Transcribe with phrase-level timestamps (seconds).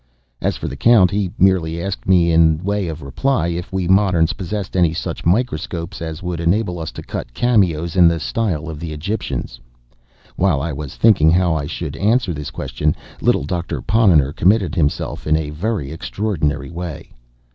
[0.41, 3.87] As for the Count, he merely asked me, in the way of reply, if we
[3.87, 8.67] moderns possessed any such microscopes as would enable us to cut cameos in the style
[8.67, 9.59] of the Egyptians.
[10.37, 15.27] While I was thinking how I should answer this question, little Doctor Ponnonner committed himself
[15.27, 17.11] in a very extraordinary way.